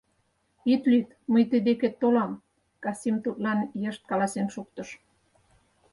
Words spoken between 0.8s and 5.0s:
лӱд, мый тый декет толам,— Касим тудлан йышт каласен шуктыш.